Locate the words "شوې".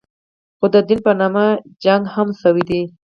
2.41-2.63